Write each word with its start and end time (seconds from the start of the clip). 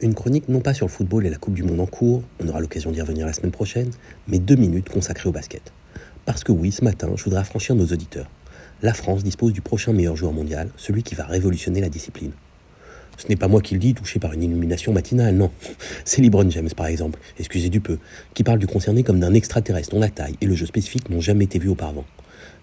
Une 0.00 0.14
chronique 0.14 0.48
non 0.48 0.60
pas 0.60 0.74
sur 0.74 0.86
le 0.86 0.92
football 0.92 1.26
et 1.26 1.30
la 1.30 1.38
Coupe 1.38 1.54
du 1.54 1.64
Monde 1.64 1.80
en 1.80 1.86
cours, 1.86 2.22
on 2.38 2.46
aura 2.46 2.60
l'occasion 2.60 2.92
d'y 2.92 3.00
revenir 3.00 3.26
la 3.26 3.32
semaine 3.32 3.50
prochaine, 3.50 3.90
mais 4.28 4.38
deux 4.38 4.54
minutes 4.54 4.88
consacrées 4.88 5.28
au 5.28 5.32
basket. 5.32 5.72
Parce 6.24 6.44
que 6.44 6.52
oui, 6.52 6.70
ce 6.70 6.84
matin, 6.84 7.10
je 7.16 7.24
voudrais 7.24 7.40
affranchir 7.40 7.74
nos 7.74 7.86
auditeurs. 7.86 8.30
La 8.80 8.94
France 8.94 9.24
dispose 9.24 9.52
du 9.52 9.60
prochain 9.60 9.92
meilleur 9.92 10.14
joueur 10.14 10.32
mondial, 10.32 10.70
celui 10.76 11.02
qui 11.02 11.16
va 11.16 11.24
révolutionner 11.24 11.80
la 11.80 11.88
discipline. 11.88 12.30
Ce 13.16 13.26
n'est 13.26 13.34
pas 13.34 13.48
moi 13.48 13.60
qui 13.60 13.74
le 13.74 13.80
dis, 13.80 13.92
touché 13.92 14.20
par 14.20 14.32
une 14.34 14.44
illumination 14.44 14.92
matinale, 14.92 15.34
non. 15.34 15.50
C'est 16.04 16.22
LeBron 16.22 16.48
James, 16.48 16.70
par 16.76 16.86
exemple, 16.86 17.18
excusez 17.36 17.68
du 17.68 17.80
peu, 17.80 17.98
qui 18.34 18.44
parle 18.44 18.60
du 18.60 18.68
concerné 18.68 19.02
comme 19.02 19.18
d'un 19.18 19.34
extraterrestre 19.34 19.90
dont 19.90 20.00
la 20.00 20.10
taille 20.10 20.36
et 20.40 20.46
le 20.46 20.54
jeu 20.54 20.66
spécifique 20.66 21.10
n'ont 21.10 21.20
jamais 21.20 21.46
été 21.46 21.58
vus 21.58 21.70
auparavant. 21.70 22.04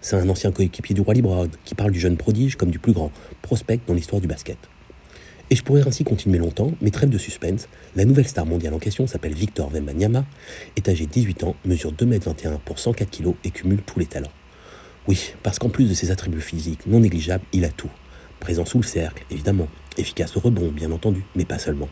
C'est 0.00 0.16
un 0.16 0.26
ancien 0.30 0.52
coéquipier 0.52 0.94
du 0.94 1.02
roi 1.02 1.12
LeBron 1.12 1.50
qui 1.66 1.74
parle 1.74 1.90
du 1.90 2.00
jeune 2.00 2.16
prodige 2.16 2.56
comme 2.56 2.70
du 2.70 2.78
plus 2.78 2.94
grand 2.94 3.12
prospect 3.42 3.80
dans 3.86 3.92
l'histoire 3.92 4.22
du 4.22 4.26
basket. 4.26 4.56
Et 5.48 5.54
je 5.54 5.62
pourrais 5.62 5.86
ainsi 5.86 6.02
continuer 6.02 6.38
longtemps, 6.38 6.72
mais 6.80 6.90
trêve 6.90 7.08
de 7.08 7.18
suspense, 7.18 7.68
la 7.94 8.04
nouvelle 8.04 8.26
star 8.26 8.44
mondiale 8.46 8.74
en 8.74 8.80
question 8.80 9.06
s'appelle 9.06 9.34
Victor 9.34 9.70
Wembanyama, 9.72 10.24
est 10.74 10.88
âgé 10.88 11.06
de 11.06 11.10
18 11.12 11.44
ans, 11.44 11.54
mesure 11.64 11.92
2m21 11.92 12.58
pour 12.64 12.80
104 12.80 13.10
kg 13.10 13.34
et 13.44 13.50
cumule 13.52 13.82
tous 13.82 14.00
les 14.00 14.06
talents. 14.06 14.32
Oui, 15.06 15.34
parce 15.44 15.60
qu'en 15.60 15.68
plus 15.68 15.88
de 15.88 15.94
ses 15.94 16.10
attributs 16.10 16.40
physiques 16.40 16.84
non 16.86 16.98
négligeables, 16.98 17.44
il 17.52 17.64
a 17.64 17.68
tout. 17.68 17.90
Présent 18.40 18.64
sous 18.64 18.78
le 18.78 18.84
cercle, 18.84 19.24
évidemment. 19.30 19.68
Efficace 19.96 20.36
au 20.36 20.40
rebond, 20.40 20.72
bien 20.72 20.90
entendu, 20.90 21.24
mais 21.36 21.44
pas 21.44 21.60
seulement. 21.60 21.88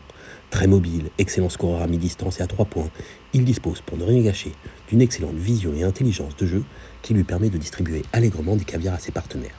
Très 0.49 0.67
mobile, 0.67 1.09
excellent 1.17 1.49
scoreur 1.49 1.81
à 1.81 1.87
mi-distance 1.87 2.41
et 2.41 2.43
à 2.43 2.47
3 2.47 2.65
points, 2.65 2.89
il 3.33 3.45
dispose, 3.45 3.79
pour 3.81 3.97
ne 3.97 4.03
rien 4.03 4.21
gâcher, 4.21 4.51
d'une 4.89 5.01
excellente 5.01 5.35
vision 5.35 5.73
et 5.73 5.83
intelligence 5.83 6.35
de 6.35 6.45
jeu 6.45 6.63
qui 7.01 7.13
lui 7.13 7.23
permet 7.23 7.49
de 7.49 7.57
distribuer 7.57 8.03
allègrement 8.11 8.57
des 8.57 8.65
caviars 8.65 8.95
à 8.95 8.99
ses 8.99 9.13
partenaires. 9.13 9.55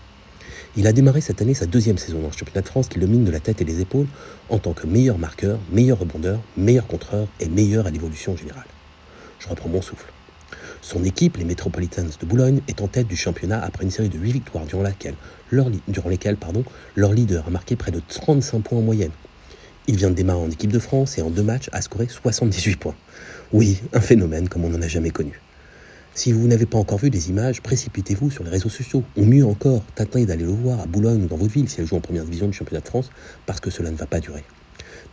Il 0.78 0.86
a 0.86 0.92
démarré 0.92 1.22
cette 1.22 1.40
année 1.40 1.54
sa 1.54 1.64
deuxième 1.64 1.96
saison 1.96 2.18
dans 2.18 2.26
le 2.26 2.36
championnat 2.36 2.60
de 2.60 2.68
France 2.68 2.88
qui 2.88 2.98
le 2.98 3.06
mine 3.06 3.24
de 3.24 3.30
la 3.30 3.40
tête 3.40 3.62
et 3.62 3.64
des 3.64 3.80
épaules 3.80 4.06
en 4.50 4.58
tant 4.58 4.74
que 4.74 4.86
meilleur 4.86 5.16
marqueur, 5.16 5.58
meilleur 5.72 6.00
rebondeur, 6.00 6.38
meilleur 6.58 6.86
contreur 6.86 7.28
et 7.40 7.48
meilleur 7.48 7.86
à 7.86 7.90
l'évolution 7.90 8.36
générale. 8.36 8.66
Je 9.38 9.48
reprends 9.48 9.70
mon 9.70 9.80
souffle. 9.80 10.12
Son 10.82 11.02
équipe, 11.02 11.38
les 11.38 11.44
Metropolitans 11.44 12.04
de 12.20 12.26
Boulogne, 12.26 12.60
est 12.68 12.82
en 12.82 12.88
tête 12.88 13.06
du 13.06 13.16
championnat 13.16 13.58
après 13.64 13.84
une 13.84 13.90
série 13.90 14.10
de 14.10 14.18
8 14.18 14.32
victoires 14.32 14.66
durant, 14.66 14.82
lesquelles 14.82 15.14
leur 15.50 17.12
leader 17.12 17.46
a 17.46 17.50
marqué 17.50 17.74
près 17.74 17.90
de 17.90 18.02
35 18.06 18.60
points 18.60 18.78
en 18.78 18.82
moyenne. 18.82 19.12
Il 19.86 19.96
vient 19.96 20.10
de 20.10 20.14
démarrer 20.14 20.40
en 20.40 20.50
équipe 20.50 20.72
de 20.72 20.78
France 20.78 21.16
et 21.16 21.22
en 21.22 21.30
deux 21.30 21.42
matchs 21.42 21.70
a 21.72 21.80
scoré 21.80 22.06
78 22.06 22.76
points. 22.76 22.94
Oui, 23.50 23.80
un 23.94 24.00
phénomène 24.00 24.46
comme 24.50 24.66
on 24.66 24.68
n'en 24.68 24.82
a 24.82 24.88
jamais 24.88 25.10
connu. 25.10 25.40
Si 26.16 26.32
vous 26.32 26.48
n'avez 26.48 26.64
pas 26.64 26.78
encore 26.78 26.96
vu 26.96 27.10
des 27.10 27.28
images, 27.28 27.60
précipitez-vous 27.60 28.30
sur 28.30 28.42
les 28.42 28.48
réseaux 28.48 28.70
sociaux. 28.70 29.04
Ou 29.18 29.26
mieux 29.26 29.44
encore, 29.44 29.82
tâtez 29.94 30.24
d'aller 30.24 30.44
le 30.44 30.50
voir 30.50 30.80
à 30.80 30.86
Boulogne 30.86 31.24
ou 31.24 31.26
dans 31.26 31.36
votre 31.36 31.52
ville 31.52 31.68
si 31.68 31.78
elle 31.78 31.86
joue 31.86 31.96
en 31.96 32.00
première 32.00 32.24
division 32.24 32.46
du 32.46 32.54
championnat 32.54 32.80
de 32.80 32.88
France, 32.88 33.10
parce 33.44 33.60
que 33.60 33.68
cela 33.68 33.90
ne 33.90 33.96
va 33.96 34.06
pas 34.06 34.18
durer. 34.18 34.42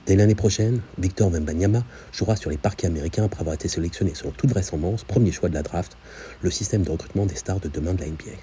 Dès 0.06 0.16
l'année 0.16 0.34
prochaine, 0.34 0.80
Victor 0.98 1.30
Wembanyama 1.30 1.84
jouera 2.14 2.38
sur 2.38 2.50
les 2.50 2.56
parquets 2.56 2.88
américains 2.88 3.26
après 3.26 3.42
avoir 3.42 3.54
été 3.54 3.68
sélectionné 3.68 4.14
selon 4.16 4.32
toute 4.32 4.52
vraisemblance 4.52 5.04
premier 5.04 5.34
choix 5.34 5.50
de 5.50 5.56
la 5.56 5.62
draft, 5.62 5.98
le 6.42 6.50
système 6.50 6.84
de 6.84 6.90
recrutement 6.90 7.26
des 7.26 7.36
stars 7.36 7.60
de 7.60 7.68
demain 7.68 7.94
de 7.94 8.00
la 8.00 8.08
NBA. 8.08 8.38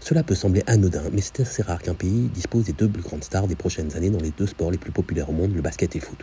Cela 0.00 0.22
peut 0.22 0.34
sembler 0.34 0.62
anodin, 0.66 1.04
mais 1.12 1.22
c'est 1.22 1.40
assez 1.40 1.62
rare 1.62 1.80
qu'un 1.80 1.94
pays 1.94 2.28
dispose 2.34 2.64
des 2.64 2.74
deux 2.74 2.90
plus 2.90 3.02
grandes 3.02 3.24
stars 3.24 3.48
des 3.48 3.56
prochaines 3.56 3.96
années 3.96 4.10
dans 4.10 4.20
les 4.20 4.32
deux 4.36 4.46
sports 4.46 4.70
les 4.70 4.76
plus 4.76 4.92
populaires 4.92 5.30
au 5.30 5.32
monde, 5.32 5.54
le 5.54 5.62
basket 5.62 5.96
et 5.96 5.98
le 5.98 6.04
foot. 6.04 6.18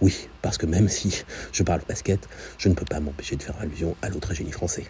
Oui, 0.00 0.28
parce 0.42 0.58
que 0.58 0.66
même 0.66 0.88
si 0.88 1.24
je 1.52 1.62
parle 1.62 1.80
basket, 1.88 2.28
je 2.58 2.68
ne 2.68 2.74
peux 2.74 2.84
pas 2.84 3.00
m'empêcher 3.00 3.36
de 3.36 3.42
faire 3.42 3.58
allusion 3.60 3.96
à 4.02 4.10
l'autre 4.10 4.34
génie 4.34 4.52
français. 4.52 4.84